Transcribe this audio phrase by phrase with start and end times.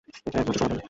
[0.27, 0.79] এটাই একমাত্র সমাধান।